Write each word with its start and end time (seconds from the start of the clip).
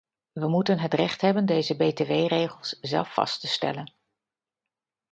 We 0.31 0.47
moeten 0.47 0.79
het 0.79 0.93
recht 0.93 1.21
hebben 1.21 1.45
deze 1.45 1.75
btw-regels 1.75 2.69
zelf 2.81 3.13
vast 3.13 3.39
te 3.41 3.47
stellen. 3.47 3.93